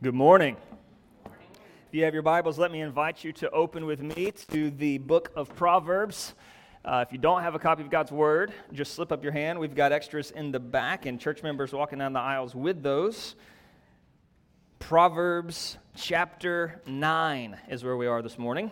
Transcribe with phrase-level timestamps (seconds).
[0.00, 0.56] Good morning.
[1.24, 4.98] If you have your Bibles, let me invite you to open with me to the
[4.98, 6.36] book of Proverbs.
[6.84, 9.58] Uh, if you don't have a copy of God's Word, just slip up your hand.
[9.58, 13.34] We've got extras in the back, and church members walking down the aisles with those.
[14.78, 18.70] Proverbs chapter 9 is where we are this morning.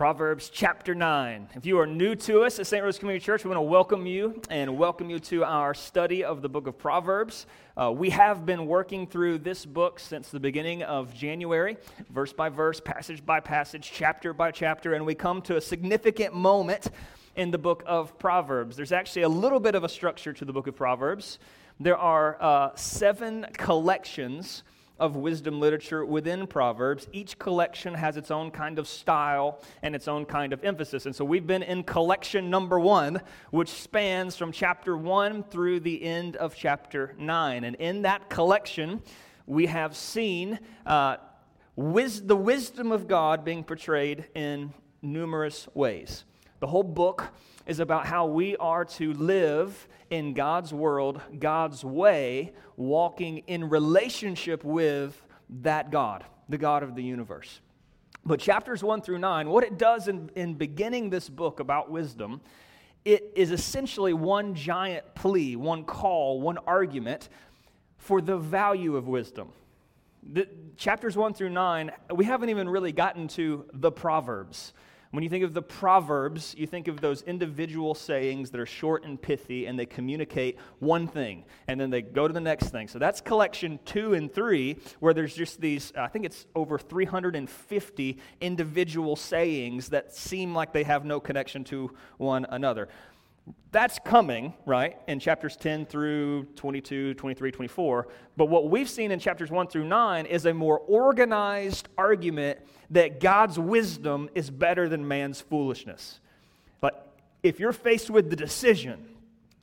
[0.00, 1.50] Proverbs chapter 9.
[1.56, 2.82] If you are new to us at St.
[2.82, 6.40] Rose Community Church, we want to welcome you and welcome you to our study of
[6.40, 7.44] the book of Proverbs.
[7.76, 11.76] Uh, we have been working through this book since the beginning of January,
[12.08, 16.34] verse by verse, passage by passage, chapter by chapter, and we come to a significant
[16.34, 16.88] moment
[17.36, 18.76] in the book of Proverbs.
[18.76, 21.38] There's actually a little bit of a structure to the book of Proverbs.
[21.78, 24.62] There are uh, seven collections
[25.00, 27.08] of wisdom literature within Proverbs.
[27.12, 31.06] Each collection has its own kind of style and its own kind of emphasis.
[31.06, 36.02] And so we've been in collection number one, which spans from chapter one through the
[36.02, 37.64] end of chapter nine.
[37.64, 39.02] And in that collection,
[39.46, 41.16] we have seen uh,
[41.74, 44.72] wis- the wisdom of God being portrayed in
[45.02, 46.24] numerous ways.
[46.60, 47.28] The whole book
[47.66, 54.62] is about how we are to live in God's world, God's way, walking in relationship
[54.62, 55.24] with
[55.62, 57.60] that God, the God of the universe.
[58.26, 62.42] But chapters 1 through 9, what it does in, in beginning this book about wisdom,
[63.06, 67.30] it is essentially one giant plea, one call, one argument
[67.96, 69.48] for the value of wisdom.
[70.22, 74.74] The, chapters 1 through 9, we haven't even really gotten to the Proverbs.
[75.12, 79.04] When you think of the Proverbs, you think of those individual sayings that are short
[79.04, 82.86] and pithy and they communicate one thing and then they go to the next thing.
[82.86, 88.18] So that's collection two and three, where there's just these, I think it's over 350
[88.40, 92.88] individual sayings that seem like they have no connection to one another.
[93.72, 98.08] That's coming, right, in chapters 10 through 22, 23, 24.
[98.36, 102.60] But what we've seen in chapters 1 through 9 is a more organized argument
[102.90, 106.20] that God's wisdom is better than man's foolishness.
[106.80, 107.12] But
[107.42, 109.06] if you're faced with the decision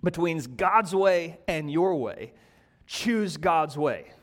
[0.04, 2.34] between God's way and your way,
[2.86, 4.14] choose God's way.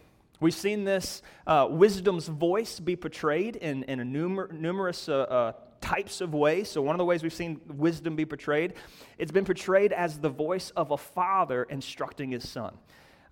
[0.41, 5.53] We've seen this uh, wisdom's voice be portrayed in, in a numer- numerous uh, uh,
[5.81, 6.71] types of ways.
[6.71, 8.75] So, one of the ways we've seen wisdom be portrayed,
[9.17, 12.77] it's been portrayed as the voice of a father instructing his son.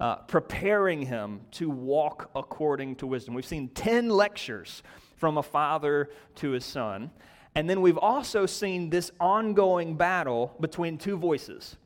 [0.00, 3.34] Uh, preparing him to walk according to wisdom.
[3.34, 4.82] We've seen 10 lectures
[5.22, 7.08] from a father to his son.
[7.54, 11.76] And then we've also seen this ongoing battle between two voices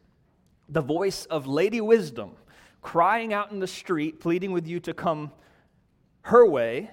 [0.71, 2.31] the voice of Lady Wisdom
[2.81, 5.31] crying out in the street, pleading with you to come
[6.23, 6.91] her way,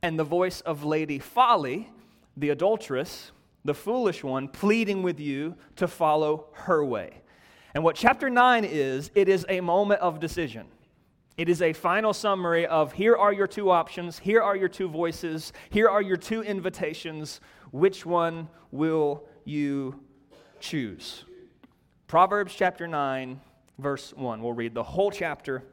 [0.00, 1.90] and the voice of Lady Folly
[2.36, 3.32] the adulteress,
[3.64, 7.20] the foolish one, pleading with you to follow her way.
[7.74, 10.68] And what chapter 9 is, it is a moment of decision.
[11.40, 14.90] It is a final summary of here are your two options, here are your two
[14.90, 17.40] voices, here are your two invitations.
[17.70, 20.00] Which one will you
[20.58, 21.24] choose?
[22.08, 23.40] Proverbs chapter 9,
[23.78, 24.42] verse 1.
[24.42, 25.64] We'll read the whole chapter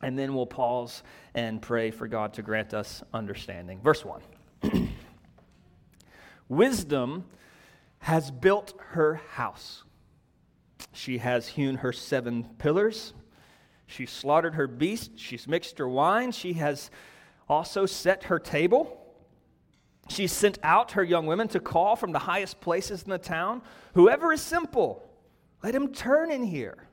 [0.00, 1.02] and then we'll pause
[1.34, 3.82] and pray for God to grant us understanding.
[3.82, 4.22] Verse 1.
[6.48, 7.26] Wisdom
[7.98, 9.84] has built her house.
[10.94, 13.12] She has hewn her seven pillars.
[13.92, 15.20] She slaughtered her beasts.
[15.20, 16.32] She's mixed her wine.
[16.32, 16.90] She has
[17.48, 18.98] also set her table.
[20.08, 23.62] She sent out her young women to call from the highest places in the town
[23.94, 25.06] Whoever is simple,
[25.62, 26.88] let him turn in here.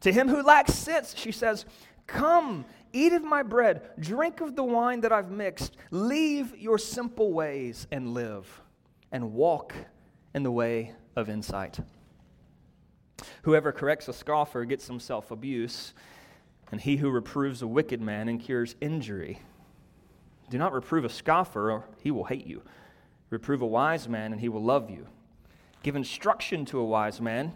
[0.00, 1.64] To him who lacks sense, she says,
[2.06, 7.32] Come, eat of my bread, drink of the wine that I've mixed, leave your simple
[7.32, 8.60] ways and live
[9.10, 9.74] and walk
[10.34, 11.78] in the way of insight.
[13.42, 15.94] Whoever corrects a scoffer gets himself abuse,
[16.70, 19.38] and he who reproves a wicked man incurs injury.
[20.50, 22.62] Do not reprove a scoffer, or he will hate you.
[23.30, 25.06] Reprove a wise man, and he will love you.
[25.82, 27.54] Give instruction to a wise man,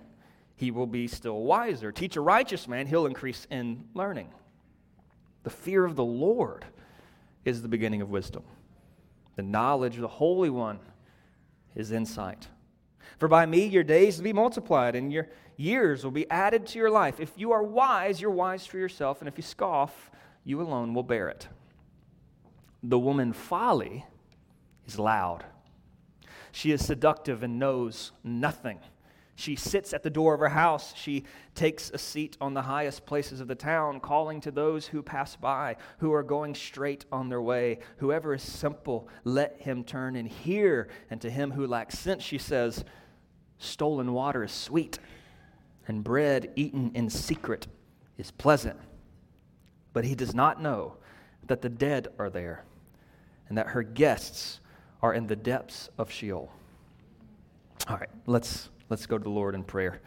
[0.56, 1.92] he will be still wiser.
[1.92, 4.28] Teach a righteous man, he'll increase in learning.
[5.42, 6.64] The fear of the Lord
[7.44, 8.42] is the beginning of wisdom.
[9.36, 10.80] The knowledge of the Holy One
[11.74, 12.48] is insight.
[13.18, 16.78] For by me your days will be multiplied, and your years will be added to
[16.78, 17.20] your life.
[17.20, 20.10] If you are wise, you're wise for yourself, and if you scoff,
[20.44, 21.48] you alone will bear it.
[22.82, 24.04] The woman folly
[24.86, 25.44] is loud.
[26.52, 28.78] She is seductive and knows nothing.
[29.34, 30.94] She sits at the door of her house.
[30.96, 31.24] She
[31.54, 35.36] takes a seat on the highest places of the town, calling to those who pass
[35.36, 37.80] by, who are going straight on their way.
[37.98, 40.88] Whoever is simple, let him turn and hear.
[41.10, 42.82] And to him who lacks sense, she says,
[43.58, 44.98] Stolen water is sweet,
[45.86, 47.66] and bread eaten in secret
[48.18, 48.78] is pleasant.
[49.92, 50.96] But he does not know
[51.46, 52.64] that the dead are there,
[53.48, 54.60] and that her guests
[55.02, 56.50] are in the depths of Sheol.
[57.88, 60.00] All right, let's Let's go to the Lord in prayer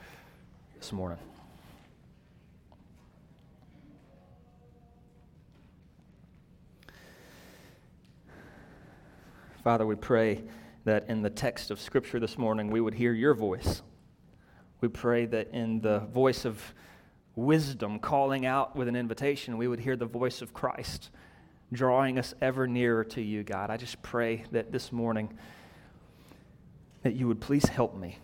[0.78, 1.18] this morning.
[9.66, 10.44] Father, we pray
[10.86, 13.82] that in the text of Scripture this morning we would hear your voice.
[14.82, 16.74] We pray that in the voice of
[17.36, 21.10] wisdom calling out with an invitation, we would hear the voice of Christ
[21.72, 23.70] drawing us ever nearer to you, God.
[23.70, 25.38] I just pray that this morning
[27.04, 28.18] that you would please help me.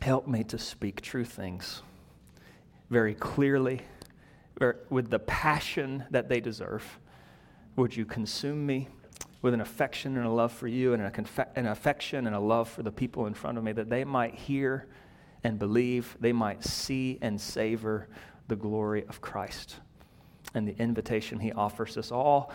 [0.00, 1.82] Help me to speak true things
[2.90, 3.82] very clearly,
[4.90, 6.98] with the passion that they deserve.
[7.76, 8.88] Would you consume me
[9.40, 12.82] with an affection and a love for you and an affection and a love for
[12.82, 14.86] the people in front of me that they might hear
[15.44, 18.08] and believe, they might see and savor
[18.48, 19.76] the glory of Christ
[20.54, 22.52] and the invitation he offers us all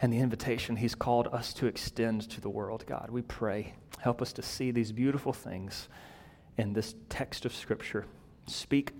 [0.00, 3.08] and the invitation he's called us to extend to the world, God.
[3.10, 3.74] We pray.
[4.00, 5.88] Help us to see these beautiful things
[6.58, 8.04] in this text of Scripture.
[8.46, 8.92] Speak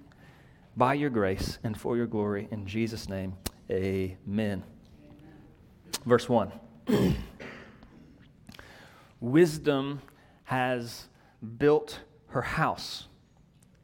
[0.77, 2.49] by your grace and for your glory.
[2.51, 3.35] In Jesus' name,
[3.71, 4.65] amen.
[6.07, 6.53] Verse 1
[9.21, 10.01] Wisdom
[10.45, 11.09] has
[11.59, 12.01] built
[12.35, 13.07] her house,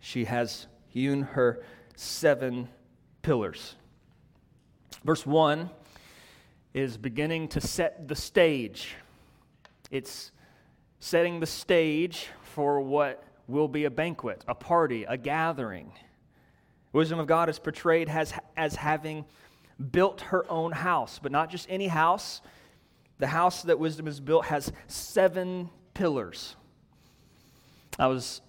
[0.00, 1.62] she has hewn her
[1.94, 2.68] seven
[3.22, 3.76] pillars.
[5.04, 5.70] Verse 1
[6.74, 8.96] is beginning to set the stage.
[9.92, 10.32] It's
[10.98, 15.92] setting the stage for what will be a banquet, a party, a gathering.
[16.92, 19.24] Wisdom of God is portrayed as, as having
[19.92, 22.40] built her own house, but not just any house.
[23.18, 26.56] The house that wisdom has built has seven pillars.
[27.98, 28.40] I was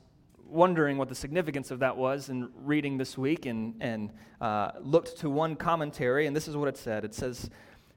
[0.46, 5.18] wondering what the significance of that was in reading this week and, and uh, looked
[5.20, 7.06] to one commentary, and this is what it said.
[7.06, 7.50] It says,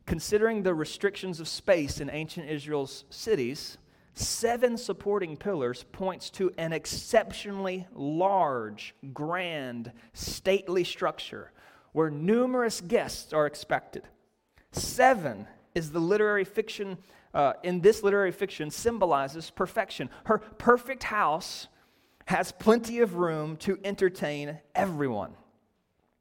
[0.06, 3.79] Considering the restrictions of space in ancient Israel's cities,
[4.12, 11.52] seven supporting pillars points to an exceptionally large, grand, stately structure
[11.93, 14.02] where numerous guests are expected.
[14.73, 16.99] Seven is the literary fiction,
[17.34, 20.08] uh, in this literary fiction, symbolizes perfection.
[20.25, 21.69] Her perfect house
[22.26, 25.34] has plenty of room to entertain everyone.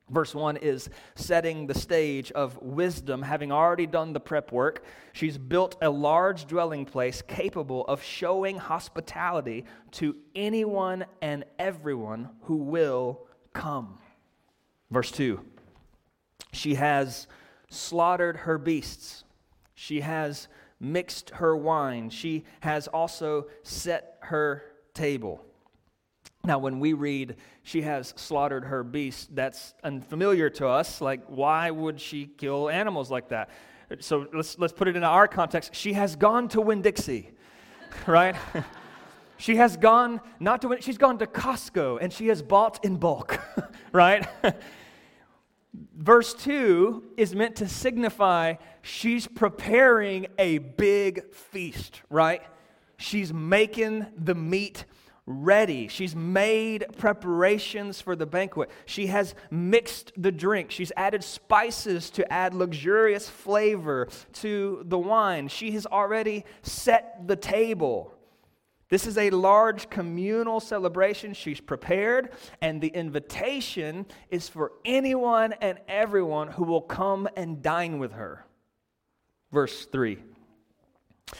[0.09, 4.83] Verse 1 is setting the stage of wisdom, having already done the prep work.
[5.13, 12.57] She's built a large dwelling place capable of showing hospitality to anyone and everyone who
[12.57, 13.97] will come.
[14.91, 15.39] Verse 2
[16.51, 17.27] She has
[17.69, 19.23] slaughtered her beasts,
[19.73, 20.47] she has
[20.83, 24.63] mixed her wine, she has also set her
[24.93, 25.43] table.
[26.45, 30.99] Now, when we read, she has slaughtered her beast, that's unfamiliar to us.
[30.99, 33.49] Like, why would she kill animals like that?
[34.01, 35.73] So let's, let's put it in our context.
[35.73, 37.31] She has gone to Winn Dixie,
[38.07, 38.35] right?
[39.37, 42.97] she has gone, not to Winn, she's gone to Costco and she has bought in
[42.97, 43.39] bulk,
[43.93, 44.27] right?
[45.95, 52.41] Verse 2 is meant to signify she's preparing a big feast, right?
[52.97, 54.85] She's making the meat
[55.25, 55.87] ready.
[55.87, 58.69] She's made preparations for the banquet.
[58.85, 60.69] She has mixed the drink.
[60.71, 65.47] She's added spices to add luxurious flavor to the wine.
[65.47, 68.13] She has already set the table.
[68.93, 71.33] This is a large communal celebration.
[71.33, 72.29] She's prepared,
[72.61, 78.45] and the invitation is for anyone and everyone who will come and dine with her.
[79.51, 80.19] Verse 3.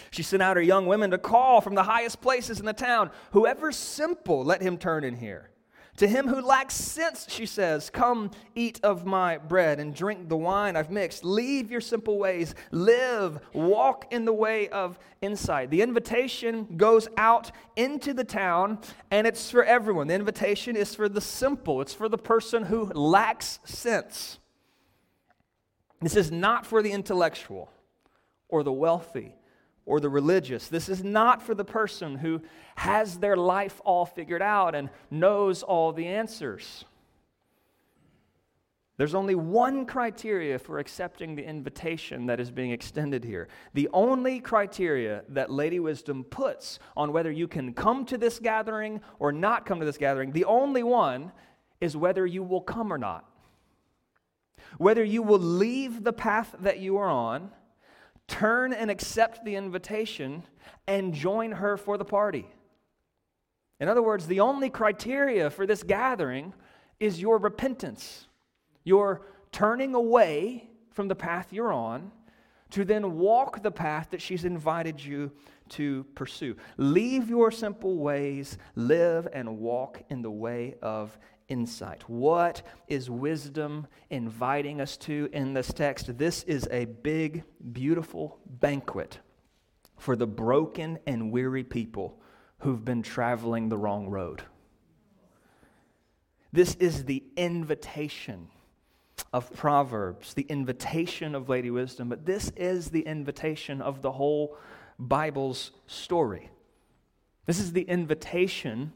[0.09, 3.11] She sent out her young women to call from the highest places in the town
[3.33, 5.51] Whoever's simple, let him turn in here.
[5.97, 10.37] To him who lacks sense, she says, Come eat of my bread and drink the
[10.37, 11.23] wine I've mixed.
[11.23, 12.55] Leave your simple ways.
[12.71, 15.69] Live, walk in the way of insight.
[15.69, 18.79] The invitation goes out into the town,
[19.11, 20.07] and it's for everyone.
[20.07, 24.39] The invitation is for the simple, it's for the person who lacks sense.
[26.01, 27.69] This is not for the intellectual
[28.49, 29.35] or the wealthy
[29.85, 30.67] or the religious.
[30.67, 32.41] This is not for the person who
[32.75, 36.85] has their life all figured out and knows all the answers.
[38.97, 43.47] There's only one criteria for accepting the invitation that is being extended here.
[43.73, 49.01] The only criteria that Lady Wisdom puts on whether you can come to this gathering
[49.17, 51.31] or not come to this gathering, the only one
[51.81, 53.25] is whether you will come or not.
[54.77, 57.51] Whether you will leave the path that you are on,
[58.27, 60.43] turn and accept the invitation,
[60.87, 62.47] and join her for the party.
[63.79, 66.53] In other words, the only criteria for this gathering
[66.99, 68.27] is your repentance,
[68.83, 72.11] your turning away from the path you're on
[72.69, 75.31] to then walk the path that she's invited you
[75.69, 76.55] to pursue.
[76.77, 82.07] Leave your simple ways, live and walk in the way of insight.
[82.07, 86.17] What is wisdom inviting us to in this text?
[86.17, 89.19] This is a big, beautiful banquet
[89.97, 92.19] for the broken and weary people
[92.59, 94.43] who've been traveling the wrong road.
[96.51, 98.49] This is the invitation
[99.31, 104.57] of Proverbs, the invitation of Lady Wisdom, but this is the invitation of the whole
[104.99, 106.49] Bible's story.
[107.45, 108.93] This is the invitation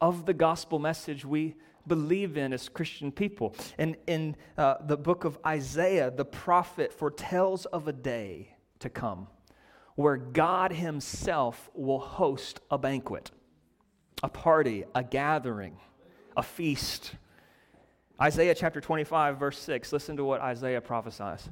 [0.00, 1.54] of the gospel message we
[1.86, 3.54] believe in as Christian people.
[3.78, 9.28] And in uh, the book of Isaiah, the prophet foretells of a day to come
[9.94, 13.30] where God Himself will host a banquet,
[14.22, 15.76] a party, a gathering,
[16.36, 17.14] a feast.
[18.20, 21.48] Isaiah chapter 25, verse 6, listen to what Isaiah prophesies.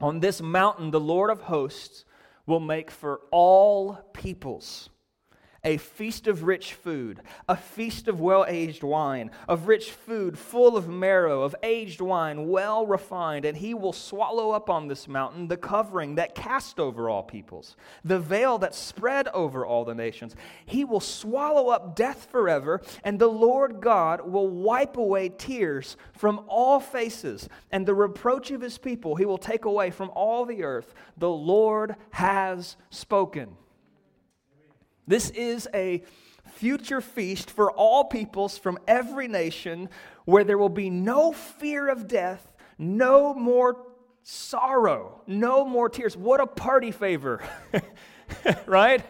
[0.00, 2.04] On this mountain, the Lord of hosts
[2.46, 4.90] will make for all peoples
[5.62, 10.76] a feast of rich food, a feast of well aged wine, of rich food full
[10.76, 15.48] of marrow, of aged wine well refined, and he will swallow up on this mountain
[15.48, 20.34] the covering that cast over all peoples, the veil that spread over all the nations.
[20.64, 26.44] He will swallow up death forever, and the Lord God will wipe away tears from
[26.48, 30.64] all faces, and the reproach of his people he will take away from all the
[30.64, 30.94] earth.
[31.18, 33.56] The Lord has spoken.
[35.06, 36.02] This is a
[36.52, 39.88] future feast for all peoples from every nation
[40.24, 43.86] where there will be no fear of death, no more
[44.22, 46.16] sorrow, no more tears.
[46.16, 47.42] What a party favor,
[48.66, 49.04] right?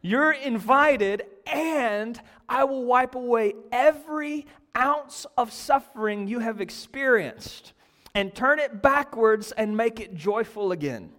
[0.00, 7.72] You're invited, and I will wipe away every ounce of suffering you have experienced
[8.14, 11.12] and turn it backwards and make it joyful again.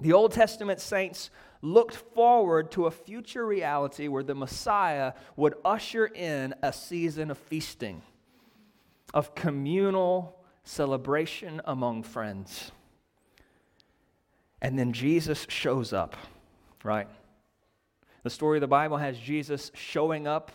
[0.00, 1.30] The Old Testament saints
[1.62, 7.38] looked forward to a future reality where the Messiah would usher in a season of
[7.38, 8.02] feasting,
[9.12, 12.72] of communal celebration among friends.
[14.62, 16.16] And then Jesus shows up,
[16.84, 17.08] right?
[18.22, 20.52] The story of the Bible has Jesus showing up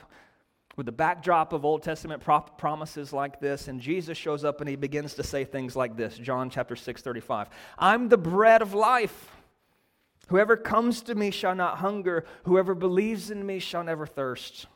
[0.75, 2.21] with the backdrop of Old Testament
[2.57, 6.17] promises like this, and Jesus shows up and he begins to say things like this
[6.17, 7.49] John chapter 6, 35.
[7.79, 9.31] I'm the bread of life.
[10.27, 12.25] Whoever comes to me shall not hunger.
[12.43, 14.67] Whoever believes in me shall never thirst.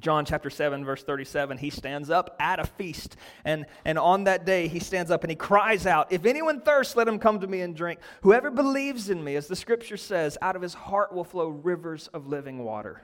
[0.00, 3.16] John chapter 7, verse 37, he stands up at a feast.
[3.44, 6.94] And, and on that day, he stands up and he cries out, If anyone thirsts,
[6.94, 7.98] let him come to me and drink.
[8.22, 12.08] Whoever believes in me, as the scripture says, out of his heart will flow rivers
[12.08, 13.02] of living water.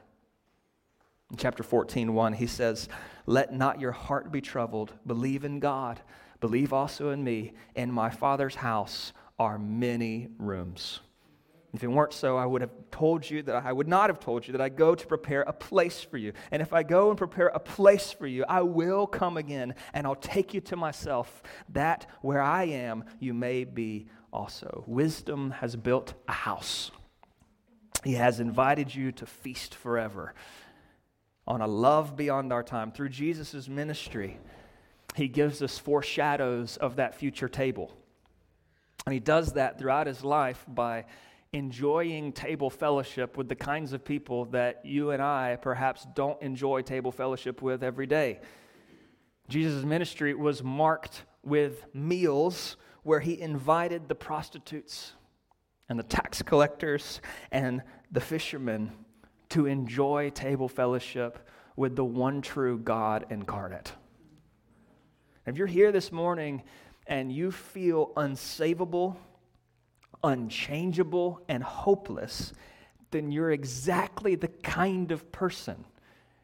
[1.31, 2.88] In chapter 14, 1, he says,
[3.26, 4.93] Let not your heart be troubled.
[5.04, 6.00] Believe in God.
[6.40, 7.54] Believe also in me.
[7.75, 11.00] In my Father's house are many rooms.
[11.75, 14.47] If it weren't so, I would have told you that I would not have told
[14.47, 16.33] you that I go to prepare a place for you.
[16.52, 20.07] And if I go and prepare a place for you, I will come again and
[20.07, 24.85] I'll take you to myself, that where I am, you may be also.
[24.87, 26.93] Wisdom has built a house,
[28.04, 30.33] He has invited you to feast forever
[31.47, 32.93] on a love beyond our time.
[32.93, 34.38] Through Jesus' ministry,
[35.16, 37.93] He gives us foreshadows of that future table.
[39.07, 41.07] And He does that throughout His life by
[41.55, 46.83] enjoying table fellowship with the kinds of people that you and I perhaps don't enjoy
[46.83, 48.41] table fellowship with every day.
[49.49, 55.13] Jesus' ministry was marked with meals where he invited the prostitutes
[55.89, 57.21] and the tax collectors
[57.53, 58.91] and the fishermen
[59.51, 63.93] to enjoy table fellowship with the one true God incarnate.
[65.47, 66.65] If you're here this morning
[67.07, 69.17] and you feel unsavable,
[70.25, 72.52] unchangeable and hopeless,
[73.12, 75.85] then you're exactly the kind of person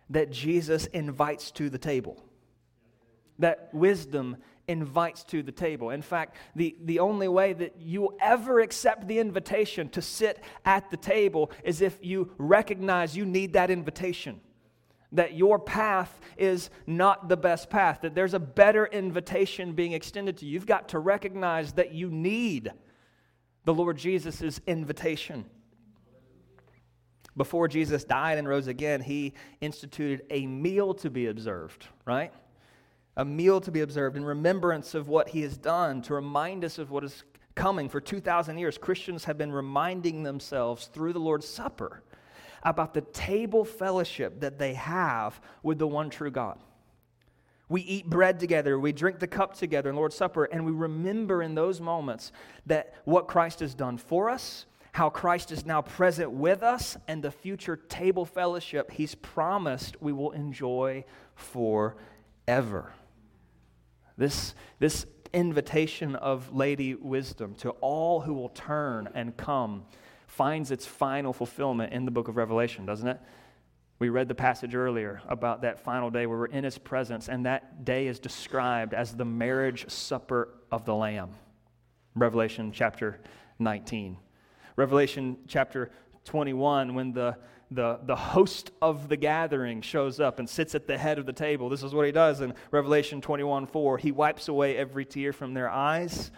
[0.09, 2.23] that Jesus invites to the table.
[3.41, 4.37] That wisdom
[4.69, 5.91] invites to the table.
[5.91, 10.91] In fact, the, the only way that you ever accept the invitation to sit at
[10.91, 14.41] the table is if you recognize you need that invitation.
[15.13, 20.37] that your path is not the best path, that there's a better invitation being extended
[20.39, 20.53] to you.
[20.53, 22.73] You've got to recognize that you need
[23.65, 25.45] the Lord Jesus' invitation.
[27.37, 32.33] Before Jesus died and rose again, he instituted a meal to be observed, right?
[33.17, 36.79] A meal to be observed in remembrance of what he has done, to remind us
[36.79, 37.23] of what is
[37.55, 37.89] coming.
[37.89, 42.03] For 2,000 years, Christians have been reminding themselves through the Lord's Supper
[42.63, 46.59] about the table fellowship that they have with the one true God.
[47.71, 51.41] We eat bread together, we drink the cup together in Lord's Supper, and we remember
[51.41, 52.33] in those moments
[52.67, 57.23] that what Christ has done for us, how Christ is now present with us, and
[57.23, 61.05] the future table fellowship he's promised we will enjoy
[61.37, 62.93] forever.
[64.19, 69.85] This, this invitation of Lady Wisdom to all who will turn and come
[70.27, 73.21] finds its final fulfillment in the book of Revelation, doesn't it?
[74.01, 77.45] We read the passage earlier about that final day where we're in his presence, and
[77.45, 81.33] that day is described as the marriage supper of the Lamb.
[82.15, 83.21] Revelation chapter
[83.59, 84.17] 19.
[84.77, 85.91] Revelation chapter
[86.25, 87.37] 21, when the,
[87.71, 91.33] the, the host of the gathering shows up and sits at the head of the
[91.35, 93.99] table, this is what he does in Revelation 21 4.
[93.99, 96.31] He wipes away every tear from their eyes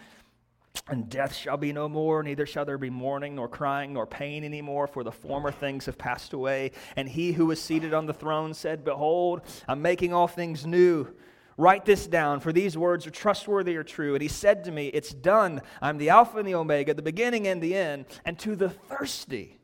[0.89, 4.43] and death shall be no more, neither shall there be mourning, nor crying, nor pain
[4.43, 6.71] anymore, for the former things have passed away.
[6.97, 11.07] And he who was seated on the throne said, Behold, I'm making all things new.
[11.55, 14.13] Write this down, for these words are trustworthy or true.
[14.13, 15.61] And he said to me, It's done.
[15.81, 18.05] I'm the Alpha and the Omega, the beginning and the end.
[18.25, 19.59] And to the thirsty,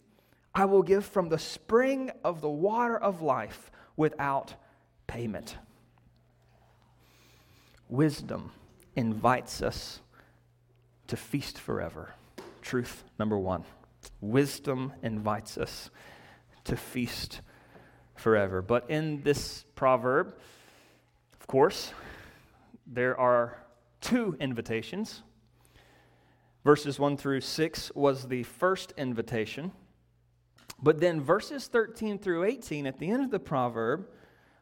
[0.55, 4.53] I will give from the spring of the water of life without
[5.07, 5.57] payment.
[7.89, 8.51] Wisdom
[8.95, 9.99] invites us
[11.09, 12.13] to feast forever.
[12.61, 13.63] Truth number one
[14.21, 15.89] wisdom invites us
[16.63, 17.41] to feast
[18.15, 18.61] forever.
[18.61, 20.35] But in this proverb,
[21.39, 21.93] of course,
[22.85, 23.57] there are
[24.01, 25.23] two invitations.
[26.63, 29.71] Verses 1 through 6 was the first invitation.
[30.81, 34.07] But then verses 13 through 18 at the end of the proverb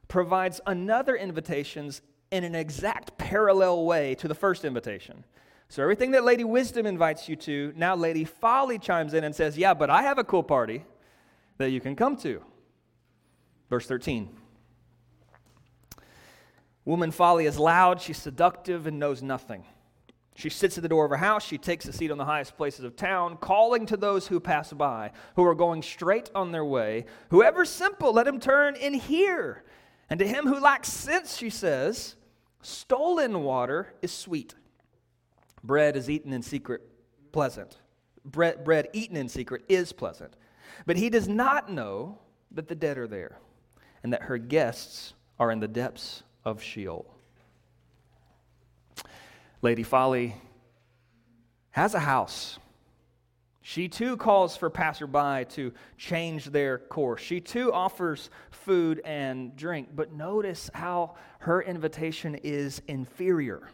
[0.08, 1.92] provides another invitation
[2.32, 5.26] in an exact parallel way to the first invitation.
[5.70, 9.58] So, everything that Lady Wisdom invites you to, now Lady Folly chimes in and says,
[9.58, 10.86] Yeah, but I have a cool party
[11.58, 12.42] that you can come to.
[13.70, 14.30] Verse 13.
[16.86, 19.66] Woman Folly is loud, she's seductive, and knows nothing.
[20.38, 21.44] She sits at the door of her house.
[21.44, 24.72] She takes a seat on the highest places of town, calling to those who pass
[24.72, 27.06] by, who are going straight on their way.
[27.32, 29.64] Whoever's simple, let him turn in here.
[30.12, 32.16] And to him who lacks sense, she says,
[32.62, 34.54] stolen water is sweet.
[35.64, 36.82] Bread is eaten in secret,
[37.32, 37.78] pleasant.
[38.24, 40.36] Bread, bread eaten in secret is pleasant.
[40.86, 42.20] But he does not know
[42.52, 43.38] that the dead are there
[44.04, 47.14] and that her guests are in the depths of Sheol.
[49.62, 50.36] Lady Folly
[51.72, 52.60] has a house.
[53.62, 57.22] She too calls for passerby to change their course.
[57.22, 59.90] She too offers food and drink.
[59.94, 63.68] But notice how her invitation is inferior.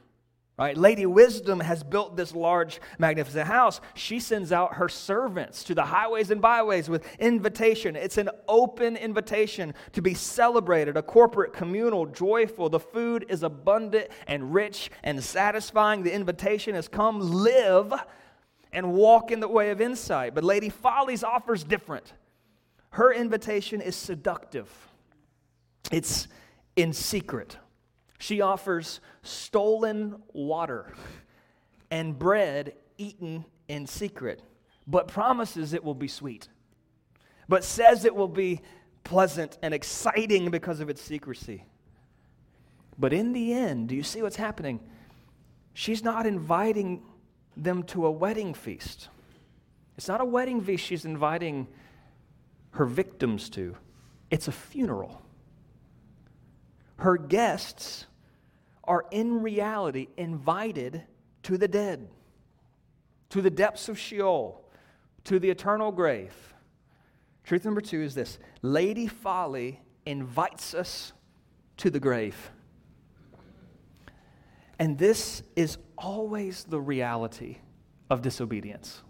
[0.55, 0.77] Right?
[0.77, 3.81] Lady Wisdom has built this large, magnificent house.
[3.95, 7.95] She sends out her servants to the highways and byways with invitation.
[7.95, 12.69] It's an open invitation to be celebrated, a corporate, communal, joyful.
[12.69, 16.03] The food is abundant and rich and satisfying.
[16.03, 17.91] The invitation has come live
[18.71, 20.35] and walk in the way of insight.
[20.35, 22.13] But Lady Follies offers different.
[22.91, 24.69] Her invitation is seductive,
[25.91, 26.27] it's
[26.75, 27.57] in secret.
[28.23, 30.93] She offers stolen water
[31.91, 34.41] and bread eaten in secret,
[34.87, 36.47] but promises it will be sweet,
[37.49, 38.61] but says it will be
[39.03, 41.65] pleasant and exciting because of its secrecy.
[42.97, 44.79] But in the end, do you see what's happening?
[45.73, 47.01] She's not inviting
[47.57, 49.09] them to a wedding feast.
[49.97, 51.67] It's not a wedding feast she's inviting
[52.71, 53.75] her victims to,
[54.31, 55.21] it's a funeral.
[56.95, 58.07] Her guests
[58.83, 61.03] are in reality invited
[61.43, 62.07] to the dead,
[63.29, 64.63] to the depths of Sheol,
[65.25, 66.33] to the eternal grave.
[67.43, 71.13] Truth number two is this Lady Folly invites us
[71.77, 72.51] to the grave.
[74.79, 77.57] And this is always the reality
[78.09, 79.01] of disobedience.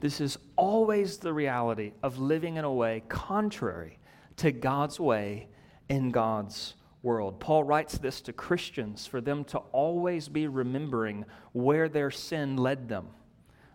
[0.00, 3.98] This is always the reality of living in a way contrary
[4.36, 5.48] to God's way
[5.88, 7.38] in God's world.
[7.38, 12.88] Paul writes this to Christians for them to always be remembering where their sin led
[12.88, 13.08] them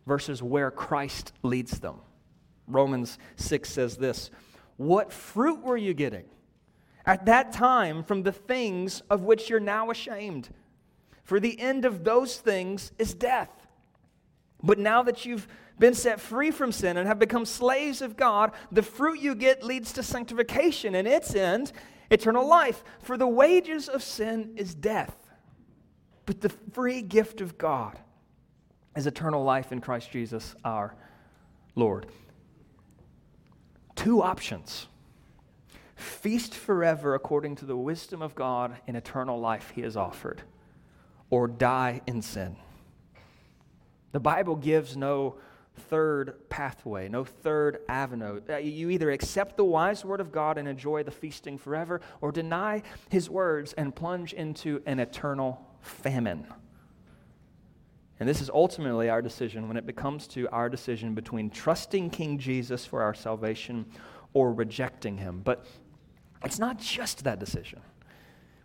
[0.06, 1.96] versus where Christ leads them.
[2.68, 4.32] Romans 6 says this
[4.78, 6.26] What fruit were you getting
[7.10, 10.50] at that time from the things of which you're now ashamed.
[11.24, 13.50] For the end of those things is death.
[14.62, 15.48] But now that you've
[15.80, 19.63] been set free from sin and have become slaves of God, the fruit you get
[19.63, 21.72] leads to sanctification, and its end,
[22.10, 22.84] eternal life.
[23.02, 25.15] For the wages of sin is death,
[26.26, 28.00] but the free gift of God
[28.95, 30.95] is eternal life in Christ Jesus our
[31.76, 32.08] Lord.
[33.95, 34.88] Two options
[35.95, 40.41] feast forever according to the wisdom of God in eternal life he has offered,
[41.30, 42.56] or die in sin.
[44.13, 45.36] The Bible gives no
[45.80, 48.42] third pathway, no third avenue.
[48.48, 52.32] Uh, you either accept the wise word of God and enjoy the feasting forever, or
[52.32, 56.46] deny his words and plunge into an eternal famine.
[58.20, 62.38] And this is ultimately our decision when it comes to our decision between trusting King
[62.38, 63.86] Jesus for our salvation
[64.34, 65.42] or rejecting him.
[65.44, 65.65] But
[66.44, 67.80] it's not just that decision.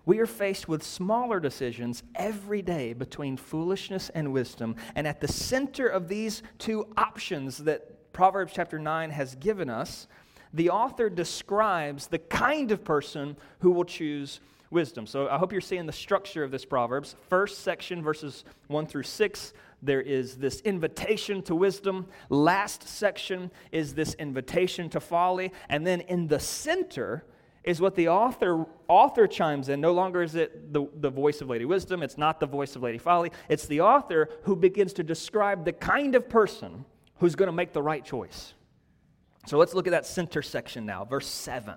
[0.06, 4.76] We are faced with smaller decisions every day between foolishness and wisdom.
[4.94, 10.06] And at the center of these two options that Proverbs chapter 9 has given us,
[10.52, 14.40] the author describes the kind of person who will choose
[14.70, 15.06] wisdom.
[15.06, 17.16] So I hope you're seeing the structure of this Proverbs.
[17.28, 22.06] First section, verses 1 through 6, there is this invitation to wisdom.
[22.28, 25.52] Last section is this invitation to folly.
[25.68, 27.24] And then in the center,
[27.64, 29.80] is what the author, author chimes in.
[29.80, 32.82] No longer is it the, the voice of Lady Wisdom, it's not the voice of
[32.82, 33.32] Lady Folly.
[33.48, 36.84] It's the author who begins to describe the kind of person
[37.16, 38.52] who's going to make the right choice.
[39.46, 41.74] So let's look at that center section now, verse 7.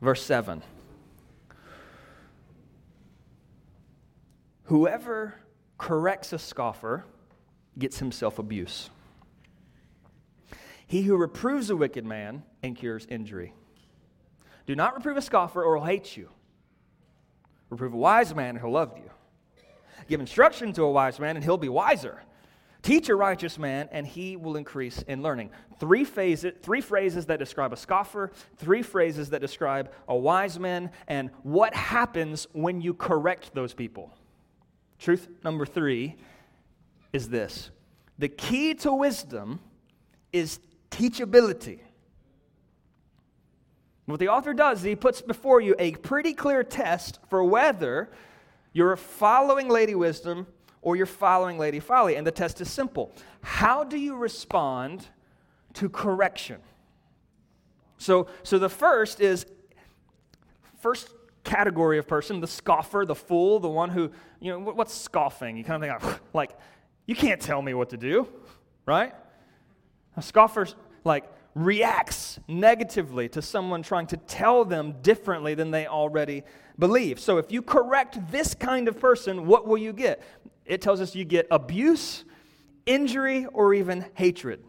[0.00, 0.62] Verse 7.
[4.64, 5.34] Whoever
[5.78, 7.04] corrects a scoffer
[7.78, 8.90] gets himself abuse.
[10.86, 13.52] He who reproves a wicked man incurs injury.
[14.68, 16.28] Do not reprove a scoffer, or he'll hate you.
[17.70, 19.10] Reprove a wise man, and he'll love you.
[20.08, 22.22] Give instruction to a wise man, and he'll be wiser.
[22.82, 25.52] Teach a righteous man, and he will increase in learning.
[25.80, 30.90] Three, phases, three phrases that describe a scoffer, three phrases that describe a wise man,
[31.06, 34.12] and what happens when you correct those people.
[34.98, 36.16] Truth number three
[37.14, 37.70] is this
[38.18, 39.60] the key to wisdom
[40.30, 41.78] is teachability.
[44.08, 48.08] What the author does is he puts before you a pretty clear test for whether
[48.72, 50.46] you're following Lady Wisdom
[50.80, 52.16] or you're following Lady Folly.
[52.16, 55.06] And the test is simple How do you respond
[55.74, 56.60] to correction?
[57.98, 59.44] So, so the first is
[60.80, 61.10] first
[61.44, 65.58] category of person the scoffer, the fool, the one who, you know, what's scoffing?
[65.58, 66.56] You kind of think, of, like,
[67.04, 68.26] you can't tell me what to do,
[68.86, 69.14] right?
[70.16, 76.44] A scoffer's like, reacts negatively to someone trying to tell them differently than they already
[76.78, 77.18] believe.
[77.18, 80.22] So if you correct this kind of person, what will you get?
[80.64, 82.24] It tells us you get abuse,
[82.86, 84.62] injury, or even hatred.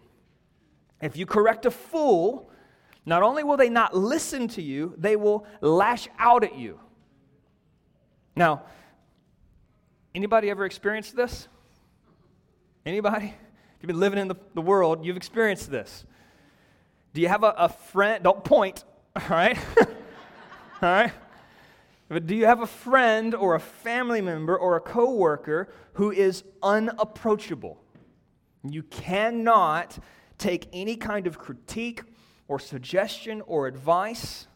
[0.99, 2.49] If you correct a fool,
[3.06, 6.80] not only will they not listen to you, they will lash out at you.
[8.36, 8.63] Now,
[10.15, 11.47] anybody ever experienced this?
[12.84, 13.28] Anybody?
[13.28, 16.04] If you've been living in the, the world, you've experienced this.
[17.13, 18.24] Do you have a, a friend?
[18.24, 18.84] Don't point,
[19.15, 19.58] all right?
[19.80, 19.88] all
[20.82, 21.12] right?
[22.08, 26.43] But do you have a friend or a family member or a coworker who is
[26.63, 27.80] unapproachable?
[28.63, 30.00] You cannot
[30.38, 32.02] take any kind of critique
[32.48, 34.48] or suggestion or advice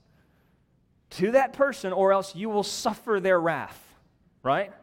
[1.11, 3.79] to that person, or else you will suffer their wrath,
[4.41, 4.73] right?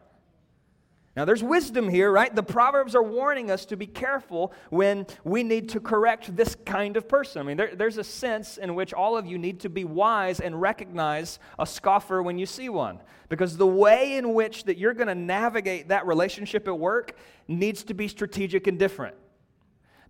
[1.15, 2.33] Now, there's wisdom here, right?
[2.33, 6.95] The Proverbs are warning us to be careful when we need to correct this kind
[6.95, 7.41] of person.
[7.41, 10.39] I mean, there, there's a sense in which all of you need to be wise
[10.39, 12.99] and recognize a scoffer when you see one.
[13.27, 17.83] Because the way in which that you're going to navigate that relationship at work needs
[17.83, 19.15] to be strategic and different.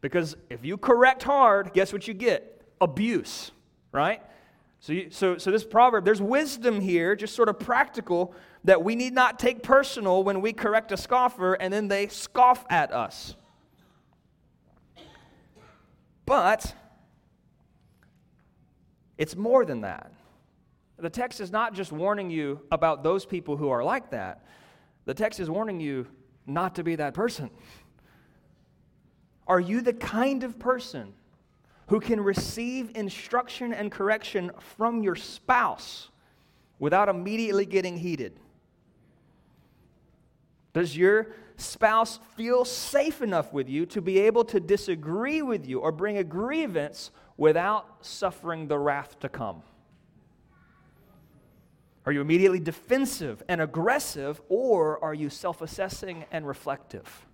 [0.01, 2.61] Because if you correct hard, guess what you get?
[2.79, 3.51] Abuse,
[3.91, 4.21] right?
[4.81, 8.33] So, you, so, so this proverb, there's wisdom here, just sort of practical
[8.63, 12.65] that we need not take personal when we correct a scoffer and then they scoff
[12.69, 13.35] at us.
[16.25, 16.75] But
[19.17, 20.11] it's more than that.
[20.97, 24.45] The text is not just warning you about those people who are like that,
[25.05, 26.07] the text is warning you
[26.45, 27.49] not to be that person.
[29.47, 31.13] Are you the kind of person
[31.87, 36.09] who can receive instruction and correction from your spouse
[36.79, 38.39] without immediately getting heated?
[40.73, 45.79] Does your spouse feel safe enough with you to be able to disagree with you
[45.79, 49.63] or bring a grievance without suffering the wrath to come?
[52.05, 57.27] Are you immediately defensive and aggressive, or are you self assessing and reflective?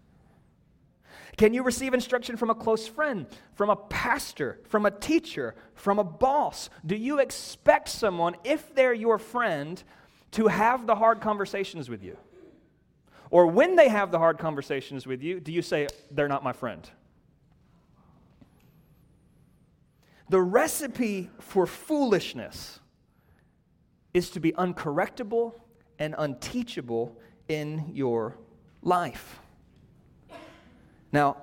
[1.38, 6.00] Can you receive instruction from a close friend, from a pastor, from a teacher, from
[6.00, 6.70] a boss?
[6.86, 9.82] Do you expect someone, if they're your friend,
[10.32, 12.18] to have the hard conversations with you?
[13.30, 16.54] Or when they have the hard conversations with you, do you say, they're not my
[16.54, 16.90] friend?
[20.30, 22.80] The recipe for foolishness
[24.14, 25.54] is to be uncorrectable
[26.00, 28.38] and unteachable in your
[28.82, 29.40] life.
[31.12, 31.38] Now,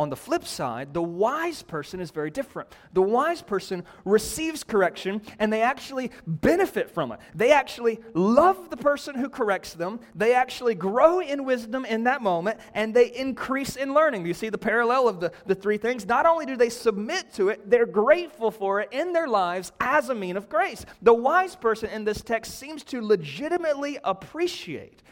[0.00, 2.74] on the flip side, the wise person is very different.
[2.94, 7.20] The wise person receives correction and they actually benefit from it.
[7.34, 10.00] They actually love the person who corrects them.
[10.14, 14.24] They actually grow in wisdom in that moment and they increase in learning.
[14.24, 16.06] You see the parallel of the, the three things?
[16.06, 20.08] Not only do they submit to it, they're grateful for it in their lives as
[20.08, 20.86] a mean of grace.
[21.02, 25.02] The wise person in this text seems to legitimately appreciate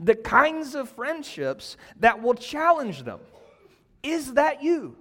[0.00, 3.20] the kinds of friendships that will challenge them
[4.10, 4.96] is that you?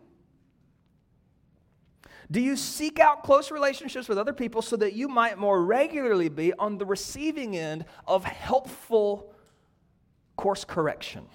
[2.30, 6.28] Do you seek out close relationships with other people so that you might more regularly
[6.28, 9.34] be on the receiving end of helpful
[10.36, 11.26] course correction?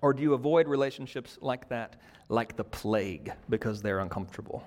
[0.00, 1.96] Or do you avoid relationships like that,
[2.28, 4.62] like the plague, because they're uncomfortable?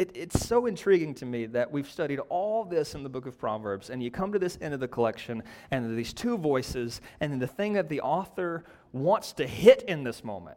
[0.00, 3.38] It, it's so intriguing to me that we've studied all this in the book of
[3.38, 7.38] Proverbs, and you come to this end of the collection, and these two voices, and
[7.38, 10.56] the thing that the author wants to hit in this moment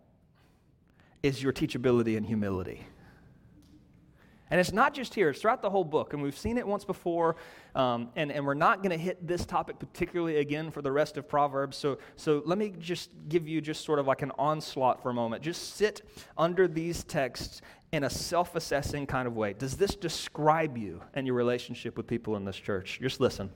[1.23, 2.88] is your teachability and humility.
[4.51, 6.13] And it's not just here, it's throughout the whole book.
[6.13, 7.38] And we've seen it once before,
[7.75, 11.17] um, and, and we're not going to hit this topic particularly again for the rest
[11.17, 11.77] of Proverbs.
[11.77, 15.13] So, so let me just give you just sort of like an onslaught for a
[15.13, 15.41] moment.
[15.41, 16.01] Just sit
[16.38, 19.53] under these texts in a self assessing kind of way.
[19.53, 22.99] Does this describe you and your relationship with people in this church?
[23.01, 23.49] Just listen.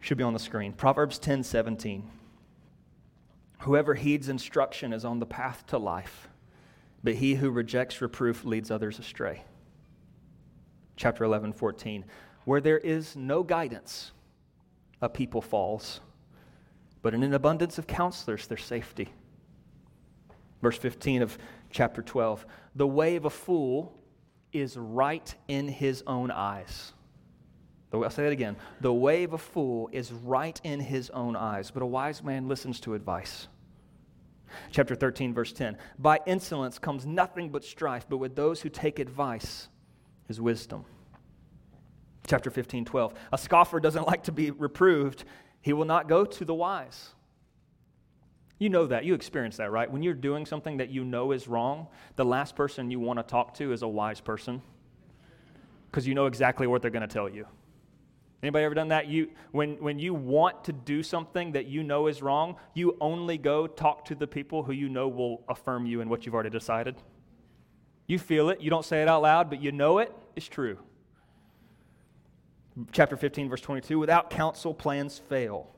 [0.00, 0.72] Should be on the screen.
[0.72, 2.10] Proverbs 10 17.
[3.60, 6.28] Whoever heeds instruction is on the path to life,
[7.04, 9.44] but he who rejects reproof leads others astray.
[10.96, 12.04] Chapter 11 14.
[12.44, 14.12] Where there is no guidance,
[15.00, 16.00] a people falls,
[17.02, 19.08] but in an abundance of counselors, there's safety.
[20.60, 21.38] Verse 15 of
[21.70, 22.46] chapter 12.
[22.76, 23.92] The way of a fool
[24.52, 26.92] is right in his own eyes.
[27.92, 28.56] I'll say that again.
[28.80, 32.48] The way of a fool is right in his own eyes, but a wise man
[32.48, 33.48] listens to advice.
[34.70, 35.76] Chapter 13, verse 10.
[35.98, 39.68] By insolence comes nothing but strife, but with those who take advice
[40.32, 40.86] is wisdom.
[42.26, 43.14] Chapter 15, 12.
[43.32, 45.24] A scoffer doesn't like to be reproved,
[45.60, 47.10] he will not go to the wise.
[48.58, 49.04] You know that.
[49.04, 49.90] You experience that, right?
[49.90, 53.22] When you're doing something that you know is wrong, the last person you want to
[53.24, 54.62] talk to is a wise person
[55.90, 57.46] because you know exactly what they're going to tell you.
[58.42, 59.08] Anybody ever done that?
[59.08, 63.36] You, when, when you want to do something that you know is wrong, you only
[63.36, 66.50] go talk to the people who you know will affirm you in what you've already
[66.50, 66.96] decided.
[68.06, 68.60] You feel it.
[68.60, 70.12] You don't say it out loud, but you know it.
[70.36, 70.78] It's true.
[72.90, 75.72] Chapter 15, verse 22 without counsel, plans fail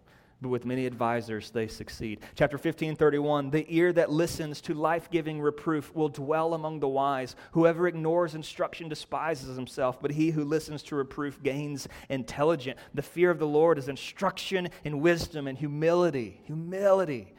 [0.45, 2.21] but with many advisors they succeed.
[2.35, 6.89] Chapter 15, 31 The ear that listens to life giving reproof will dwell among the
[6.89, 7.35] wise.
[7.53, 12.79] Whoever ignores instruction despises himself, but he who listens to reproof gains intelligence.
[12.93, 16.43] The fear of the Lord is instruction in wisdom and humility.
[16.45, 17.33] Humility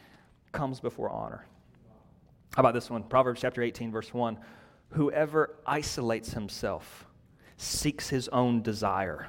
[0.52, 1.46] comes before honor.
[2.56, 3.04] How about this one?
[3.04, 4.36] Proverbs chapter 18, verse 1.
[4.96, 7.06] Whoever isolates himself
[7.58, 9.28] seeks his own desire.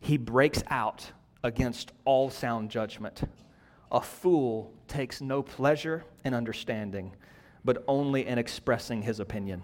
[0.00, 1.12] He breaks out
[1.44, 3.22] against all sound judgment.
[3.92, 7.14] A fool takes no pleasure in understanding,
[7.64, 9.62] but only in expressing his opinion.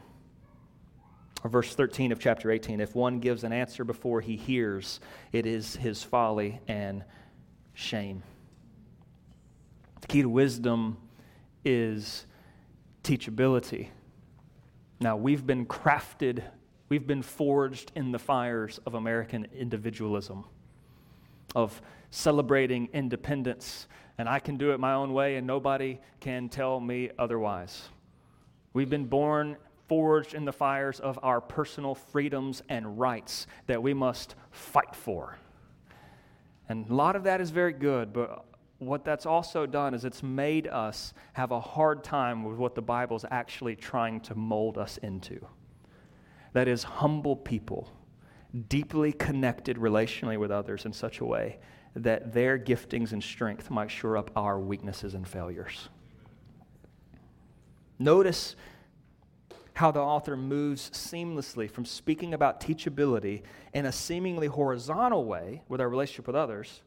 [1.43, 5.01] Or verse 13 of chapter 18 if one gives an answer before he hears,
[5.33, 7.03] it is his folly and
[7.75, 8.23] shame.
[10.01, 10.97] The key to wisdom
[11.65, 12.25] is
[13.03, 13.89] teachability.
[15.03, 16.45] Now, we've been crafted,
[16.89, 20.45] we've been forged in the fires of American individualism
[21.57, 26.79] of celebrating independence, and I can do it my own way, and nobody can tell
[26.79, 27.89] me otherwise.
[28.75, 29.57] We've been born
[29.89, 35.37] forged in the fires of our personal freedoms and rights that we must fight for.
[36.69, 38.45] And a lot of that is very good, but
[38.87, 42.83] what that's also done is it's made us have a hard time with what the
[42.83, 45.47] Bible's actually trying to mold us into.
[46.53, 47.93] That is, humble people
[48.69, 51.59] deeply connected relationally with others in such a way
[51.95, 55.89] that their giftings and strength might shore up our weaknesses and failures.
[57.99, 58.57] Notice
[59.75, 63.43] how the author moves seamlessly from speaking about teachability
[63.73, 66.83] in a seemingly horizontal way with our relationship with others,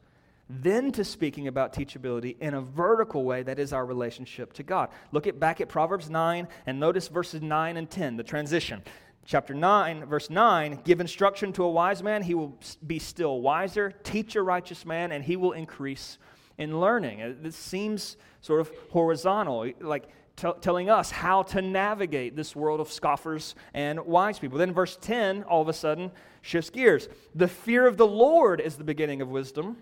[0.50, 4.90] then to speaking about teachability in a vertical way that is our relationship to God.
[5.12, 8.84] Look at back at Proverbs 9 and notice verses 9 and 10, the transition.
[9.28, 13.92] Chapter 9, verse 9 give instruction to a wise man, he will be still wiser.
[14.04, 16.20] Teach a righteous man, and he will increase
[16.60, 17.22] in learning.
[17.22, 22.80] Uh, this seems sort of horizontal, like t- telling us how to navigate this world
[22.80, 24.60] of scoffers and wise people.
[24.60, 26.12] Then, verse 10 all of a sudden
[26.44, 27.10] shifts gears.
[27.34, 29.78] The fear of the Lord is the beginning of wisdom.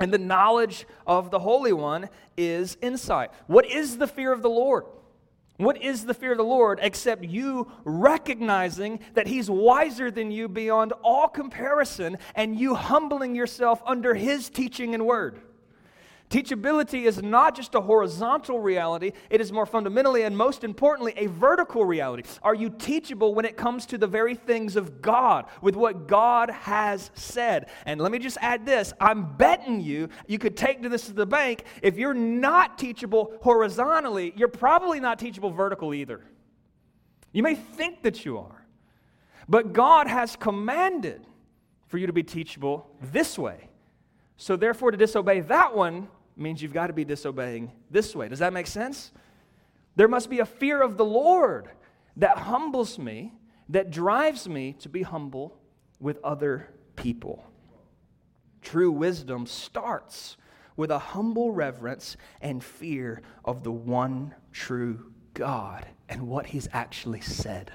[0.00, 3.30] And the knowledge of the Holy One is insight.
[3.46, 4.84] What is the fear of the Lord?
[5.58, 10.48] What is the fear of the Lord except you recognizing that He's wiser than you
[10.48, 15.42] beyond all comparison and you humbling yourself under His teaching and word?
[16.30, 21.26] Teachability is not just a horizontal reality, it is more fundamentally and most importantly a
[21.26, 22.22] vertical reality.
[22.40, 26.48] Are you teachable when it comes to the very things of God, with what God
[26.50, 27.68] has said?
[27.84, 31.12] And let me just add this I'm betting you, you could take to this to
[31.12, 31.64] the bank.
[31.82, 36.20] If you're not teachable horizontally, you're probably not teachable vertical either.
[37.32, 38.64] You may think that you are,
[39.48, 41.26] but God has commanded
[41.88, 43.68] for you to be teachable this way.
[44.36, 46.08] So, therefore, to disobey that one
[46.40, 48.28] means you've got to be disobeying this way.
[48.28, 49.12] Does that make sense?
[49.96, 51.68] There must be a fear of the Lord
[52.16, 53.32] that humbles me,
[53.68, 55.56] that drives me to be humble
[56.00, 57.44] with other people.
[58.62, 60.36] True wisdom starts
[60.76, 67.20] with a humble reverence and fear of the one true God and what He's actually
[67.20, 67.72] said.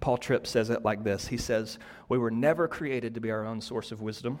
[0.00, 3.44] Paul Tripp says it like this He says, We were never created to be our
[3.44, 4.38] own source of wisdom.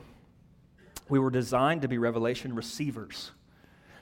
[1.08, 3.32] We were designed to be revelation receivers,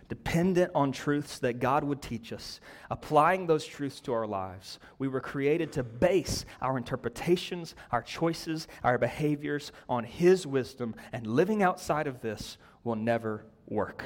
[0.08, 4.78] dependent on truths that God would teach us, applying those truths to our lives.
[4.98, 11.26] We were created to base our interpretations, our choices, our behaviors on His wisdom, and
[11.26, 14.04] living outside of this will never work.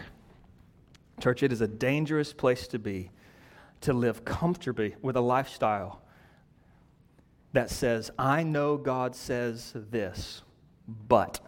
[1.20, 3.10] Church, it is a dangerous place to be
[3.82, 6.02] to live comfortably with a lifestyle
[7.52, 10.42] that says, I know God says this,
[10.86, 11.40] but.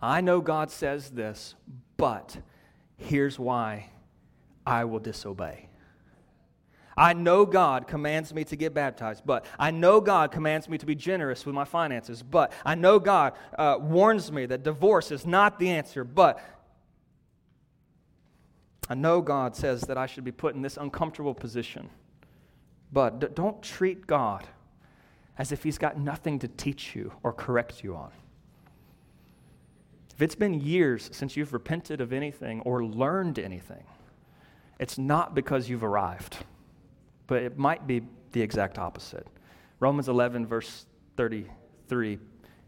[0.00, 1.54] I know God says this,
[1.96, 2.38] but
[2.96, 3.90] here's why
[4.66, 5.68] I will disobey.
[6.96, 10.86] I know God commands me to get baptized, but I know God commands me to
[10.86, 15.24] be generous with my finances, but I know God uh, warns me that divorce is
[15.24, 16.40] not the answer, but
[18.88, 21.88] I know God says that I should be put in this uncomfortable position.
[22.92, 24.48] But d- don't treat God
[25.36, 28.10] as if He's got nothing to teach you or correct you on.
[30.18, 33.84] If it's been years since you've repented of anything or learned anything,
[34.80, 36.38] it's not because you've arrived,
[37.28, 38.02] but it might be
[38.32, 39.28] the exact opposite.
[39.78, 42.18] Romans 11, verse 33,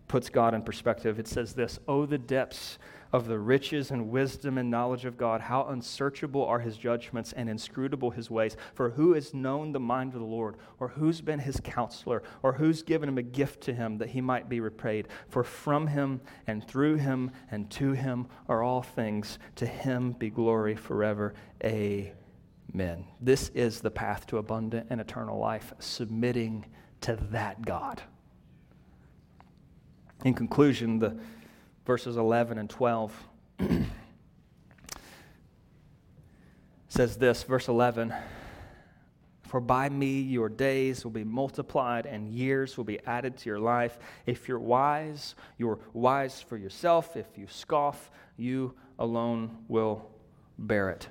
[0.07, 1.19] puts God in perspective.
[1.19, 2.79] It says this Oh, the depths
[3.13, 5.41] of the riches and wisdom and knowledge of God.
[5.41, 8.57] How unsearchable are his judgments and inscrutable his ways.
[8.75, 12.53] For who has known the mind of the Lord, or who's been his counselor, or
[12.53, 15.09] who's given him a gift to him that he might be repaid?
[15.29, 19.39] For from him and through him and to him are all things.
[19.57, 21.35] To him be glory forever.
[21.65, 23.05] Amen.
[23.21, 26.67] This is the path to abundant and eternal life, submitting
[27.01, 28.03] to that God.
[30.25, 31.17] In conclusion, the
[31.85, 33.29] verses 11 and 12
[36.89, 38.13] says this, verse 11
[39.43, 43.59] For by me your days will be multiplied and years will be added to your
[43.59, 43.99] life.
[44.27, 47.17] If you're wise, you're wise for yourself.
[47.17, 50.11] If you scoff, you alone will
[50.59, 51.09] bear it.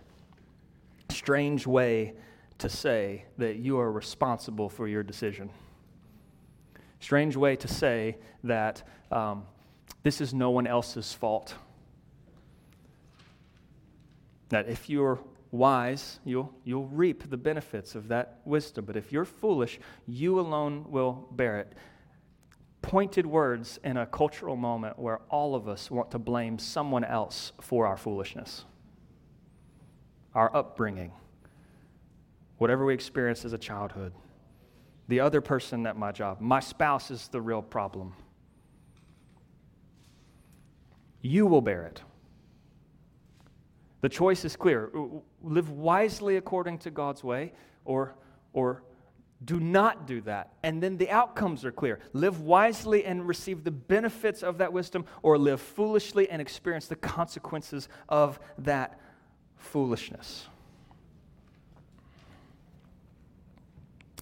[1.09, 2.13] Strange way
[2.59, 5.49] to say that you are responsible for your decision.
[6.99, 8.83] Strange way to say that.
[9.11, 9.43] Um,
[10.03, 11.55] this is no one else's fault.
[14.49, 15.19] That if you're
[15.51, 18.85] wise, you'll, you'll reap the benefits of that wisdom.
[18.85, 21.73] But if you're foolish, you alone will bear it.
[22.81, 27.51] Pointed words in a cultural moment where all of us want to blame someone else
[27.59, 28.63] for our foolishness,
[30.33, 31.11] our upbringing,
[32.57, 34.13] whatever we experienced as a childhood,
[35.09, 36.39] the other person at my job.
[36.39, 38.13] My spouse is the real problem
[41.21, 42.01] you will bear it.
[44.01, 45.05] The choice is clear uh,
[45.41, 47.53] live wisely according to God's way,
[47.85, 48.15] or,
[48.53, 48.83] or
[49.43, 50.53] do not do that.
[50.63, 51.99] And then the outcomes are clear.
[52.13, 56.95] Live wisely and receive the benefits of that wisdom, or live foolishly and experience the
[56.95, 58.99] consequences of that
[59.57, 60.47] foolishness.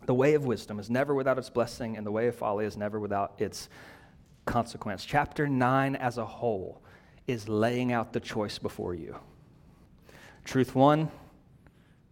[0.06, 2.78] The way of wisdom is never without its blessing, and the way of folly is
[2.78, 3.70] never without its
[4.46, 5.04] consequence.
[5.04, 6.82] Chapter 9 as a whole
[7.28, 9.16] is laying out the choice before you.
[10.46, 11.12] Truth 1,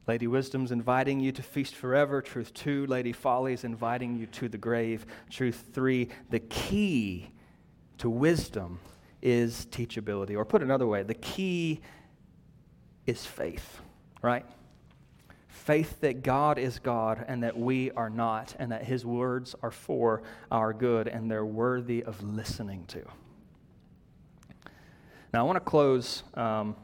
[0.07, 2.21] Lady Wisdom's inviting you to feast forever.
[2.21, 5.05] Truth 2, Lady Folly's inviting you to the grave.
[5.29, 7.31] Truth 3, the key
[7.97, 8.79] to wisdom
[9.21, 10.35] is teachability.
[10.35, 11.81] Or put another way, the key
[13.05, 13.79] is faith,
[14.21, 14.45] right?
[15.65, 19.71] faith that God is God and that we are not, and that His words are
[19.71, 23.03] for our good and they're worthy of listening to.
[25.35, 26.77] Now, I want to close um,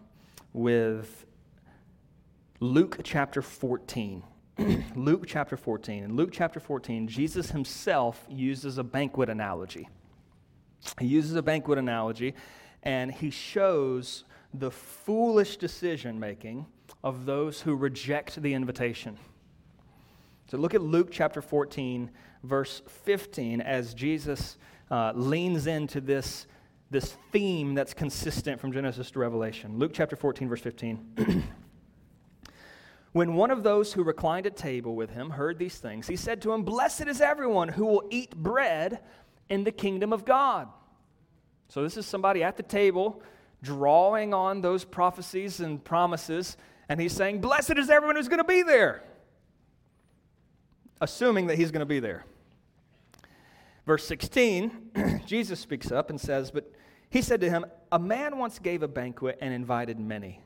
[0.52, 1.26] with
[2.60, 4.22] Luke chapter 14.
[4.97, 6.04] Luke chapter 14.
[6.04, 9.88] In Luke chapter 14, Jesus himself uses a banquet analogy.
[10.99, 12.34] He uses a banquet analogy
[12.84, 16.66] and he shows the foolish decision making
[17.06, 19.18] of those who reject the invitation.
[20.47, 22.12] So look at Luke chapter 14,
[22.43, 24.58] verse 15, as Jesus
[24.89, 26.47] uh, leans into this,
[26.92, 29.80] this theme that's consistent from Genesis to Revelation.
[29.80, 31.44] Luke chapter 14, verse 15.
[33.14, 36.42] when one of those who reclined at table with him heard these things, he said
[36.42, 39.00] to him, Blessed is everyone who will eat bread
[39.50, 40.68] in the kingdom of God.
[41.70, 43.24] So this is somebody at the table
[43.64, 46.58] drawing on those prophecies and promises
[46.92, 49.02] and he's saying, Blessed is everyone who's going to be there,
[51.00, 52.26] assuming that he's going to be there.
[53.86, 56.70] Verse 16, Jesus speaks up and says, But
[57.12, 60.41] he said to him, A man once gave a banquet and invited many.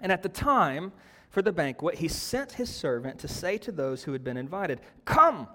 [0.00, 0.92] And at the time
[1.28, 4.80] for the banquet, he sent his servant to say to those who had been invited,
[5.04, 5.46] Come,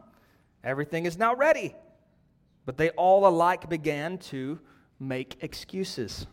[0.64, 1.74] everything is now ready.
[2.66, 4.59] But they all alike began to
[4.99, 6.28] make excuses.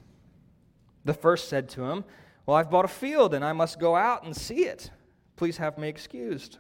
[1.05, 2.05] The first said to him,
[2.51, 4.91] well, I've bought a field and I must go out and see it.
[5.37, 6.59] Please have me excused.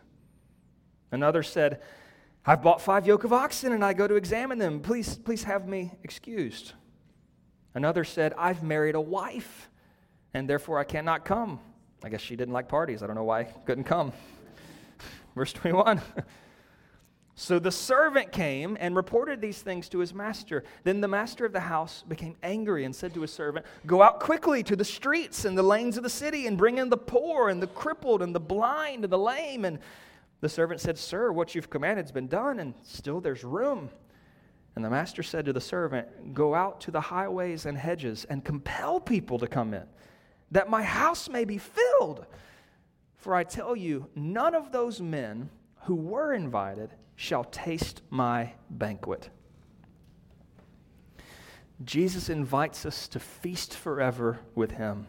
[1.10, 1.80] Another said,
[2.47, 4.80] I've bought five yoke of oxen and I go to examine them.
[4.80, 6.72] Please, please have me excused.
[7.74, 9.68] Another said, I've married a wife
[10.32, 11.61] and therefore I cannot come.
[12.03, 13.03] I guess she didn't like parties.
[13.03, 14.12] I don't know why I couldn't come.
[15.34, 16.01] Verse 21.
[17.41, 20.62] So the servant came and reported these things to his master.
[20.84, 24.20] Then the master of the house became angry and said to his servant, Go out
[24.20, 27.49] quickly to the streets and the lanes of the city and bring in the poor
[27.49, 29.64] and the crippled and the blind and the lame.
[29.64, 29.78] And
[30.41, 33.91] the servant said, Sir, what you've commanded has been done, and still there's room.
[34.74, 38.45] And the master said to the servant, Go out to the highways and hedges and
[38.45, 39.84] compel people to come in,
[40.51, 42.26] that my house may be filled.
[43.16, 45.51] For I tell you, none of those men
[45.82, 49.28] who were invited shall taste my banquet.
[51.84, 55.07] Jesus invites us to feast forever with him.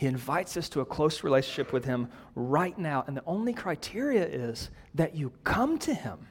[0.00, 3.04] He invites us to a close relationship with him right now.
[3.06, 6.26] And the only criteria is that you come to him,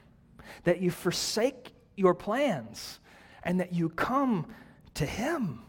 [0.64, 2.98] that you forsake your plans,
[3.44, 4.48] and that you come
[4.94, 5.62] to him.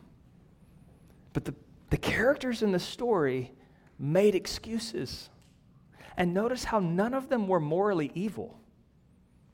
[1.33, 1.53] But the,
[1.91, 3.51] the characters in the story
[3.99, 5.29] made excuses.
[6.17, 8.59] And notice how none of them were morally evil.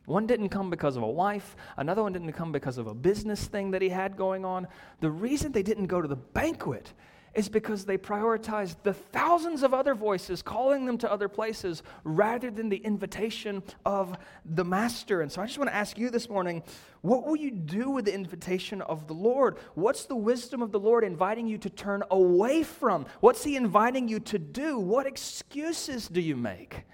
[0.06, 3.46] One didn't come because of a wife, another one didn't come because of a business
[3.46, 4.70] thing that he had going on.
[5.02, 6.94] The reason they didn't go to the banquet
[7.38, 12.50] is because they prioritized the thousands of other voices calling them to other places rather
[12.50, 15.22] than the invitation of the master.
[15.22, 16.64] And so I just want to ask you this morning
[17.02, 19.58] what will you do with the invitation of the Lord?
[19.76, 23.06] What's the wisdom of the Lord inviting you to turn away from?
[23.20, 24.80] What's he inviting you to do?
[24.80, 26.86] What excuses do you make?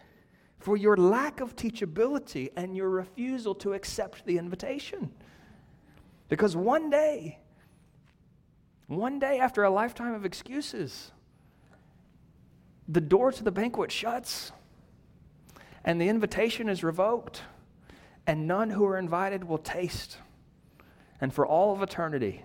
[0.60, 5.12] for your lack of teachability and your refusal to accept the invitation.
[6.30, 7.43] Because one day,
[8.88, 11.12] one day after a lifetime of excuses,
[12.88, 14.52] the door to the banquet shuts
[15.86, 17.42] and the invitation is revoked,
[18.26, 20.18] and none who are invited will taste.
[21.20, 22.44] And for all of eternity,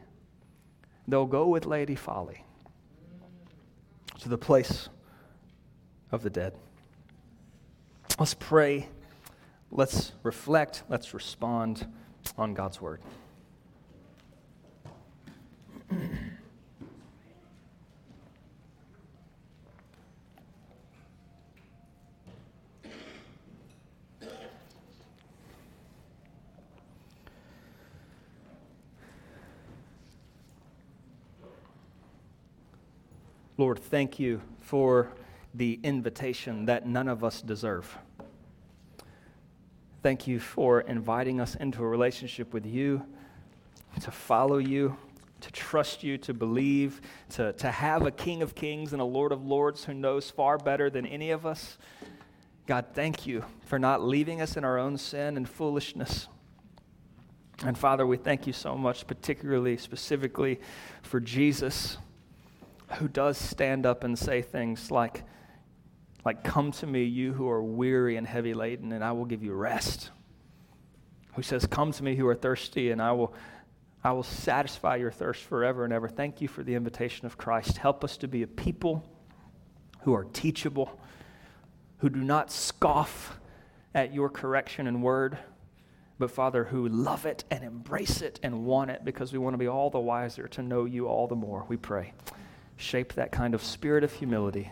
[1.06, 2.44] they'll go with Lady Folly
[4.20, 4.88] to the place
[6.10, 6.52] of the dead.
[8.18, 8.88] Let's pray.
[9.70, 10.82] Let's reflect.
[10.88, 11.86] Let's respond
[12.36, 13.00] on God's word.
[33.58, 35.10] Lord, thank you for
[35.52, 37.98] the invitation that none of us deserve.
[40.00, 43.04] Thank you for inviting us into a relationship with you,
[44.00, 44.96] to follow you,
[45.40, 47.00] to trust you, to believe,
[47.30, 50.56] to, to have a King of Kings and a Lord of Lords who knows far
[50.56, 51.78] better than any of us.
[52.66, 56.28] God, thank you for not leaving us in our own sin and foolishness.
[57.64, 60.60] And Father, we thank you so much, particularly, specifically
[61.02, 61.98] for Jesus,
[62.96, 65.24] who does stand up and say things like,
[66.24, 69.42] like, Come to me, you who are weary and heavy laden, and I will give
[69.42, 70.10] you rest.
[71.34, 73.34] Who says, Come to me who are thirsty, and I will,
[74.02, 76.08] I will satisfy your thirst forever and ever.
[76.08, 77.78] Thank you for the invitation of Christ.
[77.78, 79.04] Help us to be a people
[80.00, 80.98] who are teachable,
[81.98, 83.38] who do not scoff
[83.94, 85.38] at your correction and word,
[86.18, 89.58] but Father, who love it and embrace it and want it because we want to
[89.58, 91.64] be all the wiser to know you all the more.
[91.68, 92.12] We pray.
[92.78, 94.66] Shape that kind of spirit of humility